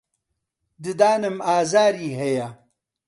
ددانم 0.83 1.37
ئازاری 1.47 2.09
هەیە. 2.19 2.47